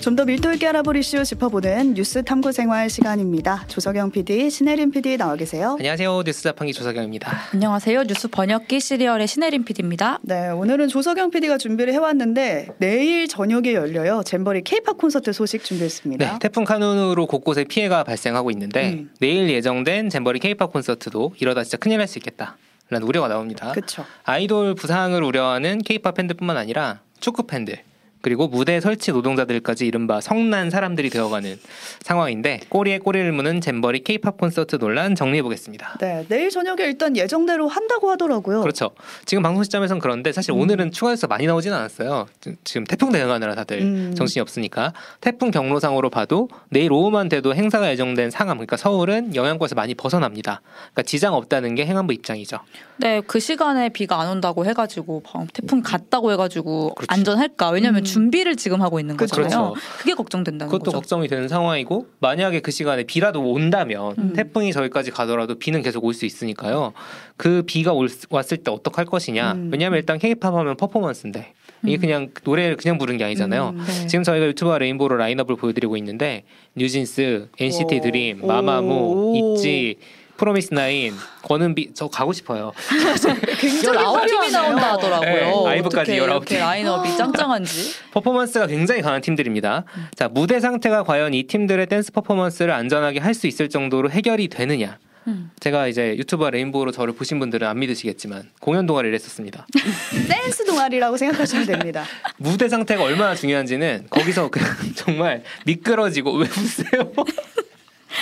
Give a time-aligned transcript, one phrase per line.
[0.00, 3.64] 좀 더 밀도 있게 알아볼 이슈 짚어보는 뉴스 탐구 생활 시간입니다.
[3.68, 5.76] 조석영 PD, 신혜림 PD 나와 계세요.
[5.78, 6.22] 안녕하세요.
[6.24, 7.30] 뉴스 자판기 조석영입니다.
[7.52, 8.04] 안녕하세요.
[8.04, 10.18] 뉴스 번역기 시리얼의 신혜림 PD입니다.
[10.22, 14.22] 네, 오늘은 조석영 PD가 준비를 해왔는데 내일 저녁에 열려요.
[14.24, 16.32] 잼버리 케이팝 콘서트 소식 준비했습니다.
[16.32, 19.10] 네, 태풍 카눈으로 곳곳에 피해가 발생하고 있는데 음.
[19.20, 22.56] 내일 예정된 잼버리 케이팝 콘서트도 이러다 진짜 큰일 날 수 있겠다.
[22.88, 23.70] 라는 우려가 나옵니다.
[23.72, 24.04] 그렇죠.
[24.24, 27.76] 아이돌 부상을 우려하는 케이팝 팬들뿐만 아니라 축구 팬들
[28.22, 31.58] 그리고 무대 설치 노동자들까지 이른바 성난 사람들이 되어가는
[32.02, 35.96] 상황인데 꼬리에 꼬리를 무는 잼버리 케이팝 콘서트 논란 정리해 보겠습니다.
[36.00, 38.60] 네, 내일 저녁에 일단 예정대로 한다고 하더라고요.
[38.60, 38.90] 그렇죠.
[39.24, 42.26] 지금 방송 시점에선 그런데 사실 오늘은 추가 뉴스가 많이 나오지는 않았어요.
[42.40, 44.14] 지- 지금 태풍 대응하느라 다들 음.
[44.14, 49.94] 정신이 없으니까 태풍 경로상으로 봐도 내일 오후만 돼도 행사가 예정된 상암 그러니까 서울은 영향권에서 많이
[49.94, 50.60] 벗어납니다.
[50.92, 52.58] 그러니까 지장 없다는 게 행안부 입장이죠.
[52.98, 57.06] 네, 그 시간에 비가 안 온다고 해가지고 방- 태풍이 갔다고 해가지고 그렇죠.
[57.12, 57.70] 안전할까?
[57.70, 58.04] 왜냐하면 음.
[58.12, 59.16] 준비를 지금 하고 있는.
[59.16, 59.48] 거잖아요.
[59.48, 59.74] 그렇죠.
[59.98, 60.96] 그게 걱정된다는 그것도 거죠.
[60.96, 64.32] 걱정이 되는 상황이고 만약에 그 시간에 비라도 온다면 음.
[64.34, 66.92] 태풍이 저기까지 가더라도 비는 계속 올 수 있으니까요.
[67.36, 69.52] 그 비가 올, 수- 왔을 때 어떡할 것이냐.
[69.52, 69.70] 음.
[69.72, 71.52] 왜냐하면 일단 케이팝 하면 퍼포먼스인데
[71.86, 72.00] 이게 음.
[72.00, 73.70] 그냥 노래를 그냥 부른 게 아니잖아요.
[73.70, 73.84] 음.
[73.86, 74.06] 네.
[74.06, 76.44] 지금 저희가 유튜브와 레인보우로 라인업을 보여드리고 있는데
[76.76, 78.00] 뉴진스, NCT 오.
[78.00, 78.46] 드림, 오.
[78.46, 79.96] 마마무, 있지,
[80.40, 82.72] 프로미스 나인, 권은비 저 가고 싶어요.
[83.60, 84.50] 굉장히 19팀이 화려하네요.
[84.50, 85.30] 나온다 하더라고요.
[85.30, 86.14] 네, 라이브까지 19팀.
[86.24, 87.92] 이렇게 라인업이 짱짱한지.
[88.10, 89.84] 퍼포먼스가 굉장히 강한 팀들입니다.
[90.16, 94.98] 자 무대 상태가 과연 이 팀들의 댄스 퍼포먼스를 안전하게 할 수 있을 정도로 해결이 되느냐?
[95.26, 95.50] 음.
[95.60, 99.66] 제가 이제 유튜브와 레인보우로 저를 보신 분들은 안 믿으시겠지만 공연 동아리를 했었습니다.
[100.28, 102.04] 댄스 동아리라고 생각하시면 됩니다.
[102.38, 107.12] 무대 상태가 얼마나 중요한지는 거기서 그냥 정말 미끄러지고 왜 웃으세요?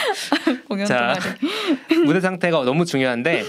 [0.68, 1.14] 공연 자.
[1.14, 2.04] 동아리.
[2.06, 3.44] 무대 상태가 너무 중요한데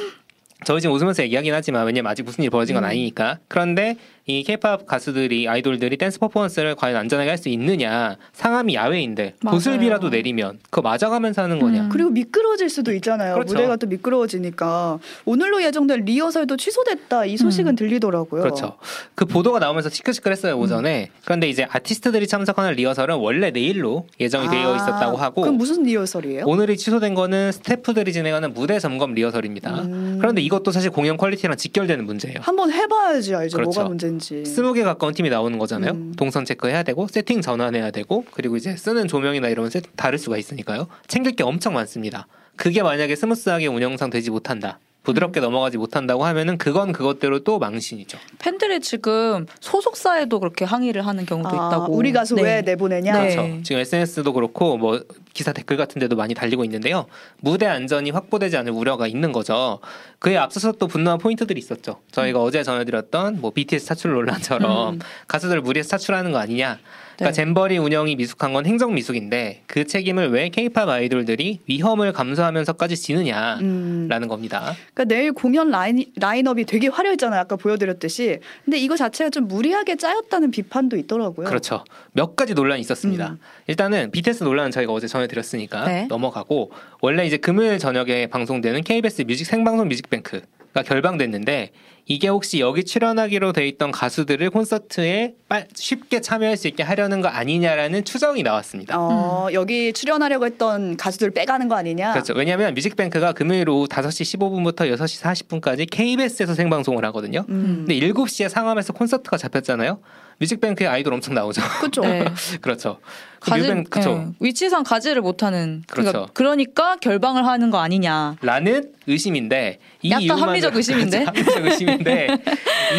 [0.66, 2.90] 저희 지금 웃으면서 얘기하긴 하지만 왜냐면 아직 무슨 일이 벌어진 건 음.
[2.90, 3.96] 아니니까 그런데
[4.30, 9.56] 이 케이팝 가수들이 아이돌들이 댄스 퍼포먼스를 과연 안전하게 할 수 있느냐 상암이 야외인데 맞아요.
[9.56, 11.90] 보슬비라도 내리면 그거 맞아가면서 하는 거냐 음.
[11.90, 13.34] 그리고 미끄러질 수도 있잖아요.
[13.36, 13.54] 그렇죠.
[13.56, 17.76] 무대가 또 미끄러워지니까 오늘로 예정된 리허설도 취소됐다 이 소식은 음.
[17.78, 18.42] 들리더라고요.
[18.44, 18.76] 그렇죠
[19.16, 24.76] 그 보도가 나오면서 시끌시끌했어요 오전에 그런데 이제 아티스트들이 참석하는 리허설은 원래 내일로 예정이 되어 아,
[24.76, 26.44] 있었다고 하고 그럼 무슨 리허설이에요?
[26.46, 30.18] 오늘이 취소된 거는 스태프들이 진행하는 무대 점검 리허설입니다 음.
[30.20, 33.80] 그런데 이것도 사실 공연 퀄리티랑 직결되는 문제예요 한번 해봐야지 알죠 그렇죠.
[33.80, 34.19] 뭐가 문제인지.
[34.46, 35.92] 스무 개 가까운 팀이 나오는 거잖아요.
[35.92, 36.14] 음.
[36.16, 40.88] 동선 체크해야 되고 세팅 전환해야 되고 그리고 이제 쓰는 조명이나 이런 세 다를 수가 있으니까요.
[41.08, 42.28] 챙길 게 엄청 많습니다.
[42.56, 44.80] 그게 만약에 스무스하게 운영상 되지 못한다.
[45.10, 48.18] 부드럽게 넘어가지 못한다고 하면은 그건 그것대로 또 망신이죠.
[48.40, 51.94] 팬들이 지금 소속사에도 그렇게 항의를 하는 경우도 아, 있다고.
[51.94, 52.44] 우리 가수 네.
[52.44, 53.20] 왜 내보내냐?
[53.20, 53.36] 네.
[53.36, 53.64] 그렇죠.
[53.64, 55.02] 지금 SNS도 그렇고 뭐
[55.34, 57.06] 기사 댓글 같은 데도 많이 달리고 있는데요.
[57.40, 59.80] 무대 안전이 확보되지 않을 우려가 있는 거죠.
[60.20, 62.00] 그에 앞서서 또 분노한 포인트들이 있었죠.
[62.12, 65.00] 저희가 어제 전해드렸던 뭐 BTS 차출 논란처럼 음.
[65.28, 66.80] 가수들을 무리해서 차출하는 거 아니냐.
[67.20, 67.34] 그러니까 네.
[67.34, 74.28] 잼버리 운영이 미숙한 건 행정 미숙인데 그 책임을 왜 케이팝 아이돌들이 위험을 감수하면서까지 지느냐라는 음.
[74.30, 74.74] 겁니다.
[74.94, 77.42] 그러니까 내일 공연 라인, 라인업이 되게 화려했잖아요.
[77.42, 78.40] 아까 보여드렸듯이.
[78.64, 81.48] 근데 이거 자체가 좀 무리하게 짜였다는 비판도 있더라고요.
[81.48, 81.84] 그렇죠.
[82.14, 83.32] 몇 가지 논란이 있었습니다.
[83.32, 83.40] 음.
[83.68, 86.08] 일단은 BTS 논란은 저희가 어제 전해드렸으니까 네.
[86.08, 90.42] 넘어가고 원래 이제 금요일 저녁에 방송되는 KBS 뮤직 생방송 뮤직뱅크
[90.74, 91.72] 가 결방됐는데
[92.06, 97.28] 이게 혹시 여기 출연하기로 돼 있던 가수들을 콘서트에 빨- 쉽게 참여할 수 있게 하려는 거
[97.28, 98.96] 아니냐라는 추정이 나왔습니다.
[98.98, 102.14] 어, 여기 출연하려고 했던 가수들 빼가는 거 아니냐?
[102.14, 102.34] 그렇죠.
[102.36, 105.22] 왜냐하면 뮤직뱅크가 금요일 오후 5시 15분부터 6시
[105.62, 107.46] 40분까지 KBS에서 생방송을 하거든요.
[107.50, 107.86] 음.
[107.88, 110.00] 근데 7시에 상암에서 콘서트가 잡혔잖아요.
[110.40, 111.62] 뮤직뱅크에 아이돌 엄청 나오죠.
[111.80, 112.02] 그렇죠.
[112.06, 112.26] 네.
[112.62, 113.00] 그렇죠.
[113.40, 114.16] 그 가지, 뮤뱅 그렇죠.
[114.18, 114.28] 네.
[114.40, 115.84] 위치상 가지를 못하는.
[115.88, 116.12] 그렇죠.
[116.12, 118.36] 그러니까, 그러니까 결방을 하는 거 아니냐.
[118.42, 121.24] 라는 의심인데 이 약간 이유만으로- 합리적 의심인데?
[121.26, 122.28] 합리적 의심인데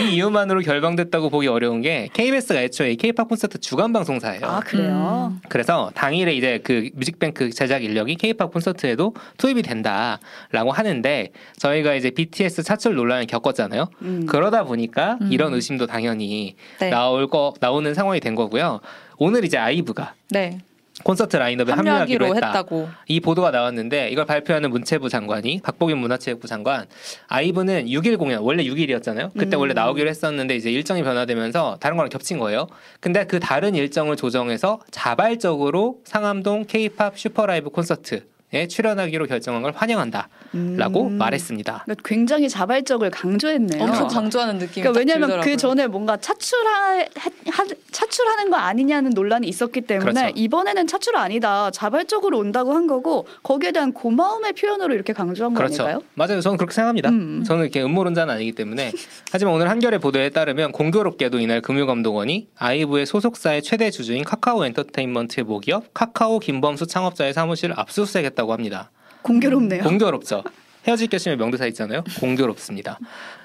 [0.00, 4.41] 이 이유만으로 결방됐다고 보기 어려운 게 KBS가 애초에 K-팝 콘서트 주간 방송사예요.
[4.45, 5.33] 아, 그래요?
[5.34, 5.41] 음.
[5.49, 12.62] 그래서 당일에 이제 그 뮤직뱅크 제작 인력이 K-팝 콘서트에도 투입이 된다라고 하는데 저희가 이제 BTS
[12.65, 13.87] 차출 논란을 겪었잖아요.
[14.03, 14.27] 음.
[14.27, 15.29] 그러다 보니까 음.
[15.31, 16.91] 이런 의심도 당연히 네.
[16.91, 18.81] 나올 거 나오는 상황이 된 거고요.
[19.20, 20.58] 오늘 이제 아이브가 네.
[21.05, 22.46] 콘서트 라인업에 합류하기로 합류하기로 했다.
[22.49, 22.88] 했다고.
[23.06, 26.87] 이 보도가 나왔는데 이걸 발표하는 문체부 장관이 박보균 문화체육부 장관
[27.28, 29.31] 아이브는 6일 공연 원래 6일이었잖아요.
[29.38, 29.61] 그때 음.
[29.61, 32.67] 원래 나오기로 했었는데 이제 일정이 변화되면서 다른 거랑 겹친 거예요.
[33.00, 38.25] 근데 그 다른 일정을 조정해서 자발적으로 상암동 K-팝 슈퍼라이브 콘서트
[38.69, 41.19] 출연하기로 결정한 걸 환영한다라고 음.
[41.19, 41.82] 말했습니다.
[41.85, 43.82] 그러니까 굉장히 자발적을 강조했네요.
[43.82, 44.08] 엄청.
[44.08, 45.41] 강조하는 느낌이 그러니까 딱 왜냐하면.
[45.41, 50.32] 그 전에 뭔가 차출하, 하, 차출하는 거 아니냐는 논란이 있었기 때문에 그렇죠.
[50.35, 55.85] 이번에는 차출 아니다 자발적으로 온다고 한 거고 거기에 대한 고마움의 표현으로 이렇게 강조한 거 그렇죠.
[55.85, 56.02] 아닐까요?
[56.14, 56.41] 맞아요.
[56.41, 57.11] 저는 그렇게 생각합니다.
[57.11, 57.44] 음.
[57.44, 58.93] 저는 이렇게 음모론자는 아니기 때문에
[59.31, 65.94] 하지만 오늘 한겨레 보도에 따르면 공교롭게도 이날 금융감독원이 아이브의 소속사의 최대 주주인 카카오 엔터테인먼트의 모기업
[65.94, 68.90] 카카오 김범수 창업자의 사무실을 압수수색했다 고 합니다.
[69.22, 69.82] 공교롭네요.
[69.82, 70.42] 공교롭죠.
[70.87, 72.02] 헤어질 결심의 명대사 있잖아요.
[72.19, 72.98] 공교롭습니다.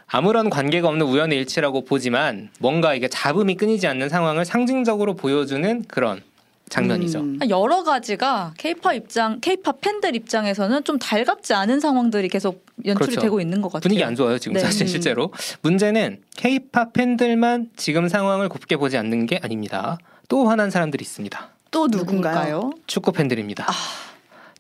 [0.08, 6.22] 아무런 관계가 없는 우연의 일치라고 보지만 뭔가 이게 잡음이 끊이지 않는 상황을 상징적으로 보여주는 그런
[6.70, 7.20] 장면이죠.
[7.20, 7.40] 음.
[7.50, 13.22] 여러 가지가 케이팝 입장, 케이팝 팬들 입장에서는 좀 달갑지 않은 상황들이 계속 연출이 그렇죠.
[13.22, 13.82] 되고 있는 것 같아요.
[13.82, 14.62] 분위기 안 좋아요 지금 네.
[14.62, 14.88] 사실 음.
[14.88, 15.32] 실제로
[15.62, 19.98] 문제는 K-팝 팬들만 지금 상황을 곱게 보지 않는 게 아닙니다.
[20.28, 21.50] 또 화난 사람들이 있습니다.
[21.70, 22.72] 또 누군가요?
[22.88, 23.68] 축구 팬들입니다.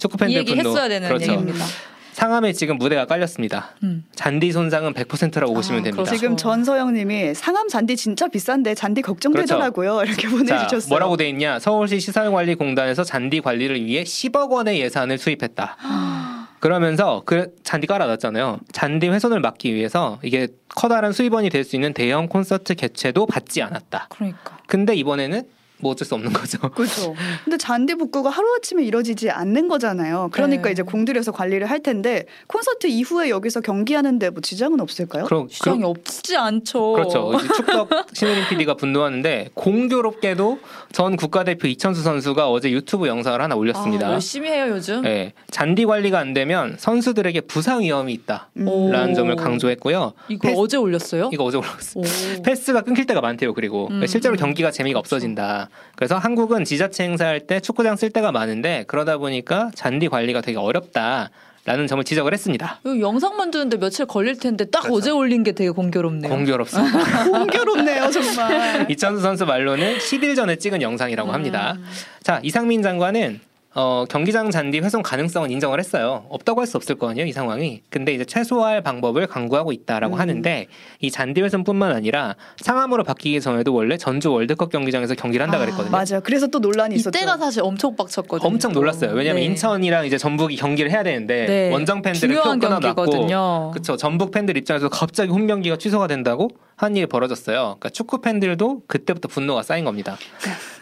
[0.08, 1.32] 축구 이 팬들 얘기 분노 했어야 되는 그렇죠.
[1.32, 1.66] 얘기입니다.
[2.14, 3.72] 상암에 지금 무대가 깔렸습니다.
[3.84, 4.06] 음.
[4.16, 6.02] 잔디 손상은 100%라고 보시면 아, 됩니다.
[6.04, 6.16] 그렇죠.
[6.18, 10.88] 지금 전서영님이 상암 잔디 진짜 비싼데 잔디 걱정되더라고요 이렇게 자, 보내주셨어요.
[10.90, 11.60] 뭐라고 돼 있냐?
[11.60, 15.76] 서울시 시설관리공단에서 잔디 관리를 위해 10억 원의 예산을 투입했다.
[16.62, 18.60] 그러면서 그 잔디 깔아놨잖아요.
[18.72, 24.08] 잔디 훼손을 막기 위해서 이게 커다란 수입원이 될 수 있는 대형 콘서트 개최도 받지 않았다.
[24.10, 24.58] 그러니까.
[24.68, 25.44] 근데 이번에는
[25.86, 26.58] 뭐 어쩔 수 없는 거죠.
[26.74, 27.14] 그렇죠.
[27.46, 30.30] 근데 잔디 복구가 하루아침에 이루어지지 않는 거잖아요.
[30.32, 30.72] 그러니까 네.
[30.72, 35.26] 이제 공들여서 관리를 할 텐데 콘서트 이후에 여기서 경기하는데 뭐 지장은 없을까요?
[35.26, 36.94] 그럼 시장이 없지 않죠.
[36.94, 37.34] 그렇죠.
[37.36, 40.60] 이제 축덕 신혜림 PD가 분노하는데 공교롭게도
[40.92, 44.08] 전 국가대표 이천수 선수가 어제 유튜브 영상을 하나 올렸습니다.
[44.08, 45.04] 아, 열심히 해요 요즘.
[45.04, 49.14] 네, 잔디 관리가 안 되면 선수들에게 부상 위험이 있다라는.
[49.14, 50.14] 점을 강조했고요.
[50.30, 51.30] 이거 패스- 어제 올렸어요?
[51.32, 52.04] 이거 어제 올라갔어요.
[52.04, 52.42] 오.
[52.42, 53.54] 패스가 끊길 때가 많대요.
[53.54, 54.38] 그리고 음, 실제로 음.
[54.38, 54.98] 경기가 재미가.
[55.00, 55.70] 없어진다.
[55.96, 61.30] 그래서 한국은 지자체 행사할 때 축구장 쓸 때가 많은데 그러다 보니까 잔디 관리가 되게 어렵다
[61.66, 62.80] 라는 점을 지적을 했습니다.
[63.00, 64.98] 영상 만드는데 며칠 걸릴 텐데 딱 그렇죠.
[64.98, 66.32] 어제 올린 게 되게 공교롭네요.
[66.32, 67.24] 공교롭습니다.
[67.26, 68.86] 공교롭네요 정말.
[68.92, 71.74] 이천수 선수 말로는 10일 전에 찍은 영상이라고 합니다.
[71.78, 71.86] 음.
[72.22, 73.40] 자, 이상민 장관은
[73.78, 76.26] 어, 경기장 잔디 훼손 가능성은 인정을 했어요.
[76.30, 77.82] 없다고 할 수 없을 거 아니에요, 이 상황이.
[77.90, 80.20] 근데 이제 최소화할 방법을 강구하고 있다라고 음.
[80.20, 80.68] 하는데
[81.02, 85.92] 이 잔디 훼손뿐만 아니라 상암으로 바뀌기 전에도 원래 전주 월드컵 경기장에서 경기를 한다 아, 그랬거든요.
[85.92, 86.22] 맞아요.
[86.24, 87.18] 그래서 또 논란이 있었죠.
[87.18, 88.48] 이때가 사실 엄청 빡쳤거든요.
[88.48, 89.12] 엄청 놀랐어요.
[89.12, 89.48] 왜냐면 네.
[89.48, 91.72] 인천이랑 이제 전북이 경기를 해야 되는데 네.
[91.72, 93.72] 원정 팬들의 표 끊어놨고.
[93.74, 97.58] 그쵸 전북 팬들 입장에서 갑자기 홈 경기가 취소가 된다고 한 일이 벌어졌어요.
[97.80, 100.18] 그러니까 축구 팬들도 그때부터 분노가 쌓인 겁니다.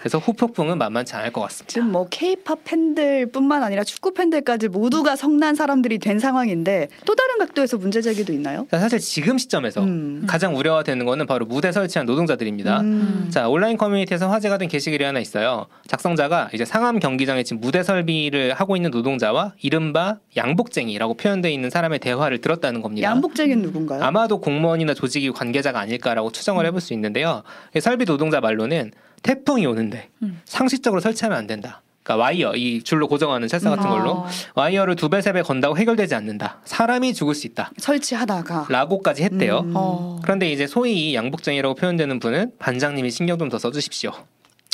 [0.04, 1.72] 그래서 후폭풍은 만만치 않을 것 같습니다.
[1.72, 7.78] 지금 뭐 K-팝 팬들뿐만 아니라 축구 팬들까지 모두가 성난 사람들이 된 상황인데 또 다른 각도에서
[7.78, 8.68] 문제 제기도 있나요?
[8.70, 10.26] 자, 사실 지금 시점에서 음.
[10.28, 12.82] 가장 우려가 되는 거는 바로 무대 설치한 노동자들입니다.
[12.82, 13.30] 음.
[13.32, 15.68] 자 온라인 커뮤니티에서 화제가 된 게시글이 하나 있어요.
[15.88, 22.00] 작성자가 이제 상암 경기장에 지금 무대 설비를 하고 있는 노동자와 이른바 양복쟁이라고 표현되어 있는 사람의
[22.00, 23.10] 대화를 들었다는 겁니다.
[23.10, 24.04] 양복쟁이는 누군가요?
[24.04, 27.44] 아마도 공무원이나 조직이 관계자가 아닐까라고 추정을 해볼 수 있는데요.
[27.74, 28.92] 이 설비 노동자 말로는
[29.24, 30.42] 태풍이 오는데 음.
[30.46, 31.82] 상식적으로 설치하면 안 된다.
[32.04, 33.90] 그러니까 와이어 이 줄로 고정하는 철사 같은 아.
[33.90, 34.26] 걸로
[34.56, 36.60] 와이어를 두 배 세 배 건다고 해결되지 않는다.
[36.66, 37.72] 사람이 죽을 수 있다.
[37.78, 39.60] 설치하다가 라고까지 했대요.
[39.64, 39.74] 음.
[39.76, 40.20] 어.
[40.22, 44.12] 그런데 이제 소위 이 양복쟁이라고 표현되는 분은 반장님이 신경 좀 더 써주십시오.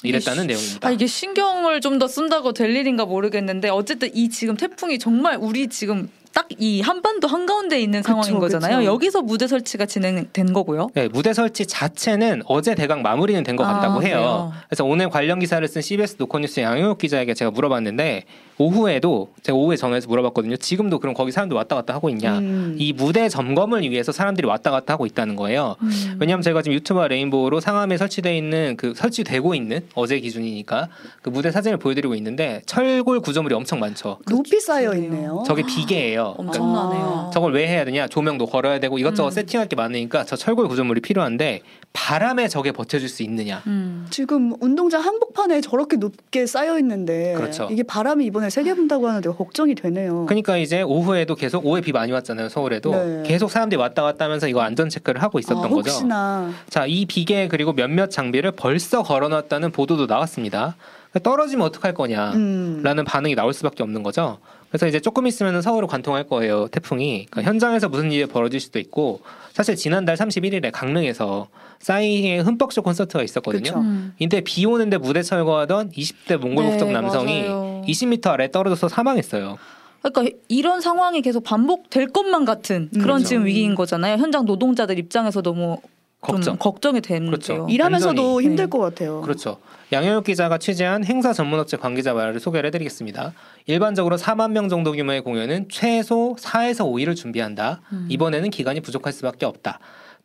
[0.01, 0.87] 이랬다는 이게 내용입니다.
[0.87, 5.67] 아, 이게 신경을 좀 더 쓴다고 될 일인가 모르겠는데 어쨌든 이 지금 태풍이 정말 우리
[5.67, 8.79] 지금 딱 이 한반도 한가운데 있는 상황인 거잖아요.
[8.79, 8.85] 그쵸.
[8.91, 10.89] 여기서 무대 설치가 진행된 거고요.
[10.93, 14.17] 네, 무대 설치 자체는 어제 대강 마무리는 된것 아, 같다고 해요.
[14.17, 14.53] 그래요?
[14.67, 18.25] 그래서 오늘 관련 기사를 쓴 CBS 노컷뉴스 양효욱 기자에게 제가 물어봤는데
[18.59, 20.57] 오후에도 제가 오후에 전화해서 물어봤거든요.
[20.57, 22.39] 지금도 그럼 거기 사람들 왔다 갔다 하고 있냐?
[22.39, 22.75] 음.
[22.77, 25.77] 이 무대 점검을 위해서 사람들이 왔다 갔다 하고 있다는 거예요.
[25.81, 26.17] 음.
[26.19, 30.89] 왜냐하면 제가 지금 유튜브와 레인보우로 상암에 설치돼 있는 그 설치되고 있는 어제 기준이니까
[31.21, 34.19] 그 무대 사진을 보여드리고 있는데 철골 구조물이 엄청 많죠.
[34.29, 35.41] 높이 쌓여 있네요.
[35.47, 36.33] 저게 비계예요.
[36.37, 37.31] 그러니까 엄청나네요.
[37.33, 38.07] 저걸 왜 해야 되냐?
[38.07, 39.31] 조명도 걸어야 되고 이것저것 음.
[39.31, 41.61] 세팅할 게 많으니까 저 철골 구조물이 필요한데
[41.93, 43.63] 바람에 저게 버텨줄 수 있느냐?
[43.67, 44.05] 음.
[44.09, 47.69] 지금 운동장 한복판에 저렇게 높게 쌓여 있는데 그렇죠.
[47.71, 50.25] 이게 바람이 이번에 세게 분다고 하는데 걱정이 되네요.
[50.25, 53.23] 그러니까 이제 오후에도 계속 오후에 비 많이 왔잖아요 서울에도 네.
[53.25, 55.91] 계속 사람들이 왔다 갔다 하면서 이거 안전 체크를 하고 있었던 아, 거죠.
[55.91, 60.75] 혹시나 자, 이 비계 그리고 몇몇 장비를 벌써 걸어놨다는 보도도 나왔습니다.
[61.23, 62.33] 떨어지면 어떡할 거냐?
[62.33, 62.81] 음.
[62.83, 64.37] 라는 반응이 나올 수밖에 없는 거죠.
[64.69, 67.25] 그래서 이제 조금 있으면 서울을 관통할 거예요 태풍이.
[67.29, 69.21] 그러니까 현장에서 무슨 일이 벌어질 수도 있고
[69.53, 71.47] 사실 지난달 31일에 강릉에서
[71.79, 73.63] 싸이의 흠뻑쇼 콘서트가 있었거든요.
[73.63, 73.79] 그쵸.
[73.79, 74.13] 음.
[74.19, 77.68] 근데 비 오는데 무대 철거하던 20대 몽골 네, 국적 남성이 맞아요.
[77.91, 79.57] 20m 아래 떨어져서 사망했어요.
[80.01, 83.25] 그러니까 이런 상황이 계속 반복될 것만 같은 그런 그렇죠.
[83.25, 84.17] 지금 위기인 거잖아요.
[84.17, 85.77] 현장 노동자들 입장에서 너무
[86.21, 86.41] 걱정.
[86.41, 87.31] 좀 걱정이 되는데요.
[87.31, 87.67] 그렇죠.
[87.69, 88.45] 일하면서도 완전히.
[88.45, 88.69] 힘들 네.
[88.69, 89.21] 것 같아요.
[89.21, 89.57] 그렇죠.
[89.91, 93.33] 양효혁 기자가 취재한 행사 전문업체 관계자 말을 소개를 해드리겠습니다.
[93.65, 97.81] 일반적으로 4만 명 정도 규모의 공연은 최소 4에서 5일을 준비한다.
[97.91, 98.05] 음.
[98.09, 99.79] 이번에는 기간이 부족할 수밖에 없다.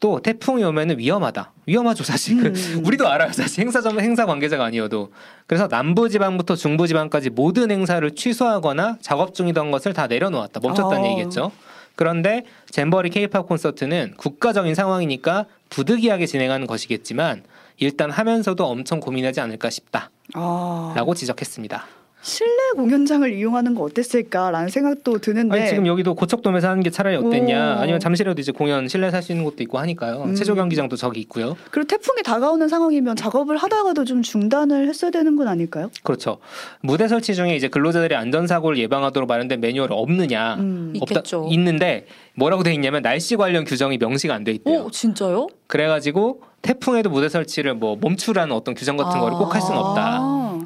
[0.05, 1.53] 또 태풍이 오면은 위험하다.
[1.65, 2.37] 위험하죠 사실.
[2.37, 2.83] 그 음.
[2.85, 5.11] 우리도 알아요 사실 행사 전문 행사 관계자가 아니어도.
[5.47, 10.61] 그래서 남부 지방부터 중부 지방까지 모든 행사를 취소하거나 작업 중이던 것을 다 내려놓았다.
[10.61, 11.09] 멈췄다는 아.
[11.13, 11.53] 얘기겠죠.
[11.97, 17.43] 그런데 잼버리 케이팝 콘서트는 국가적인 상황이니까 부득이하게 진행하는 것이겠지만
[17.79, 21.87] 일단 하면서도 엄청 고민하지 않을까 싶다라고 아, 지적했습니다.
[22.25, 27.77] 실내 공연장을 이용하는 거 어땠을까라는 생각도 드는데 아니, 지금 여기도 고척돔에서 하는 게 차라리 어땠냐?
[27.77, 27.81] 오.
[27.83, 30.23] 아니면 잠시라도 이제 공연 실내 살수 있는 곳도 있고 하니까요.
[30.25, 30.35] 음.
[30.35, 31.55] 체조 경기장도 저기 있고요.
[31.71, 35.91] 그리고 태풍이 다가오는 상황이면 작업을 하다가도 좀 중단을 했어야 되는 건 아닐까요?
[36.03, 36.39] 그렇죠.
[36.81, 40.55] 무대 설치 중에 이제 근로자들의 안전 사고를 예방하도록 마련된 매뉴얼 없느냐?
[40.61, 40.95] 음.
[41.01, 41.47] 없다 있겠죠.
[41.51, 44.85] 있는데 뭐라고 돼 있냐면 날씨 관련 규정이 명시가 안 돼 있대요.
[44.85, 45.47] 오 진짜요?
[45.67, 49.21] 그래가지고 태풍에도 무대 설치를 뭐 멈추라는 어떤 규정 같은 아.
[49.21, 50.21] 거를 꼭 할 수는 없다.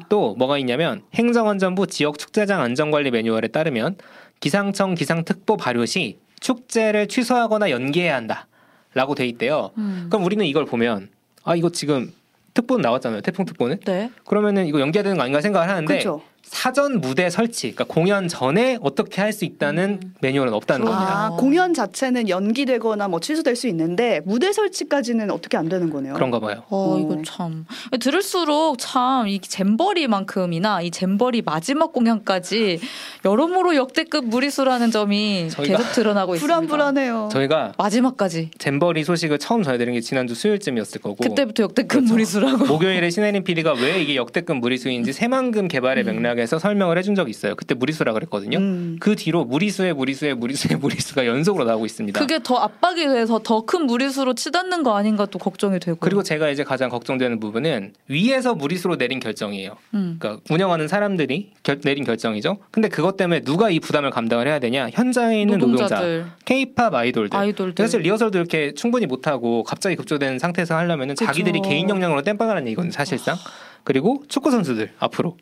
[0.09, 3.95] 아, 또 뭐가 있냐면 행정안전부 지역 축제장 안전관리 매뉴얼에 따르면
[4.39, 9.69] 기상청 기상특보 발효 시 축제를 취소하거나 연기해야 한다라고 돼 있대요.
[9.77, 10.07] 음.
[10.09, 11.09] 그럼 우리는 이걸 보면
[11.43, 12.11] 아 이거 지금
[12.55, 13.21] 특보는 나왔잖아요.
[13.21, 14.09] 태풍 특보는 네.
[14.25, 16.23] 그러면은 이거 연기해야 되는 거 아닌가 생각을 하는데 그렇죠.
[16.51, 20.13] 사전 무대 설치, 그러니까 공연 전에 어떻게 할 수 있다는 음.
[20.21, 21.25] 매뉴얼은 없다는 겁니다.
[21.25, 26.15] 아, 공연 자체는 연기되거나 뭐 취소될 수 있는데 무대 설치까지는 어떻게 안 되는 거네요.
[26.15, 26.63] 그런가 봐요.
[26.69, 27.01] 어 음.
[27.01, 27.65] 이거 참
[27.99, 32.79] 들을수록 참 이 잼버리만큼이나 이 잼버리 마지막 공연까지
[33.25, 36.55] 여러모로 역대급 무리수라는 점이 계속 드러나고 있습니다.
[36.59, 37.29] 불안불안해요.
[37.31, 42.13] 저희가 마지막까지 잼버리 소식을 처음 전해드린 게 지난주 수요일쯤이었을 거고 그때부터 역대급 그렇죠.
[42.13, 42.65] 무리수라고.
[42.65, 46.05] 목요일에 신혜림 PD가 왜 이게 역대급 무리수인지 새만금 개발의 음.
[46.39, 47.55] 맥락에서 설명을 해준 적이 있어요.
[47.55, 48.57] 그때 무리수라 그랬거든요.
[48.57, 48.97] 음.
[48.99, 52.19] 그 뒤로 무리수의 무리수의 무리수의 무리수가 연속으로 나오고 있습니다.
[52.19, 55.97] 그게 더 압박이 돼서 더 큰 무리수로 치닫는 거 아닌가 또 걱정이 되고.
[55.99, 59.75] 그리고 제가 이제 가장 걱정되는 부분은 위에서 무리수로 내린 결정이에요.
[59.93, 60.15] 음.
[60.19, 62.57] 그러니까 운영하는 사람들이 결- 내린 결정이죠.
[62.71, 64.89] 근데 그것 때문에 누가 이 부담을 감당을 해야 되냐?
[64.91, 67.37] 현장에 있는 노동자, 노동자들, K-팝 아이돌들.
[67.37, 67.83] 아이돌들.
[67.85, 71.13] 사실 리허설도 이렇게 충분히 못 하고 갑자기 급조된 상태에서 하려면.
[71.15, 73.35] 자기들이 개인 역량으로 땜빵하는 얘기거든요 사실상
[73.83, 75.37] 그리고 축구 선수들 앞으로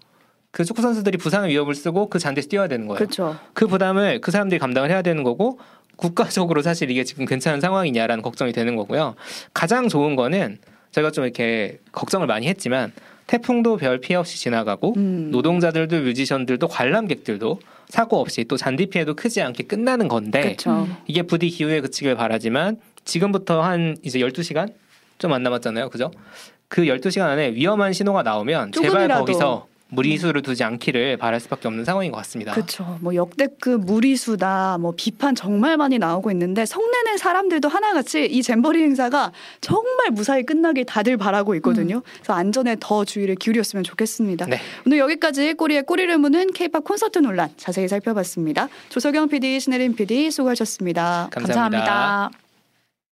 [0.51, 3.37] 그 축구 선수들이 부상의 위협을 쓰고 그 잔디에서 뛰어야 되는 거예요 그렇죠.
[3.53, 5.59] 그 부담을 그 사람들이 감당을 해야 되는 거고
[5.95, 9.15] 국가적으로 사실 이게 지금 괜찮은 상황이냐라는 걱정이 되는 거고요
[9.53, 10.57] 가장 좋은 거는
[10.91, 12.91] 제가 좀 이렇게 걱정을 많이 했지만
[13.27, 15.29] 태풍도 별 피해 없이 지나가고 음.
[15.31, 20.71] 노동자들도 뮤지션들도 관람객들도 사고 없이 또 잔디 피해도 크지 않게 끝나는 건데 그렇죠.
[20.85, 20.95] 음.
[21.07, 24.73] 이게 부디 기후에 그치길 바라지만 지금부터 한 이제 12시간
[25.17, 25.89] 좀 안 남았잖아요.
[25.89, 26.11] 그죠?
[26.67, 29.25] 그 12시간 안에 위험한 신호가 나오면 제발 조금이라도.
[29.25, 32.53] 거기서 무리수를 두지 않기를 바랄 수밖에 없는 상황인 것 같습니다.
[32.53, 32.97] 그렇죠.
[33.01, 39.31] 뭐 역대급 무리수다, 뭐 비판 정말 많이 나오고 있는데 성내는 사람들도 하나같이 이 잼버리 행사가
[39.61, 42.01] 정말 무사히 끝나길 다들 바라고 있거든요.
[42.15, 44.45] 그래서 안전에 더 주의를 기울였으면 좋겠습니다.
[44.47, 44.59] 네.
[44.85, 48.67] 오늘 여기까지 꼬리의 꼬리를 무는 K-팝 콘서트 논란 자세히 살펴봤습니다.
[48.89, 51.29] 조석영 PD, 신혜림 PD 수고하셨습니다.
[51.31, 51.85] 감사합니다.
[51.85, 52.46] 감사합니다.